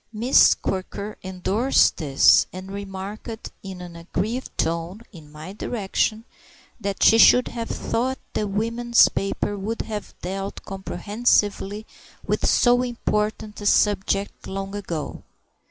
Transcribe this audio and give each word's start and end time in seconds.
Miss 0.11 0.55
Quirker 0.55 1.19
endorsed 1.23 1.97
this, 1.97 2.47
and 2.51 2.71
remarked 2.71 3.51
in 3.61 3.81
an 3.81 3.95
aggrieved 3.95 4.49
tone 4.57 5.01
(in 5.11 5.31
my 5.31 5.53
direction) 5.53 6.25
that 6.79 7.03
she 7.03 7.19
should 7.19 7.49
have 7.49 7.69
thought 7.69 8.17
the 8.33 8.47
women's 8.47 9.09
papers 9.09 9.59
would 9.59 9.83
have 9.83 10.15
dealt 10.23 10.63
comprehensively 10.65 11.85
with 12.25 12.49
so 12.49 12.81
important 12.81 13.61
a 13.61 13.67
subject 13.67 14.47
long 14.47 14.73
ago. 14.73 15.21